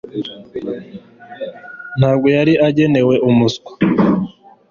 [1.99, 3.71] Ntabwo yari agenewe umuswa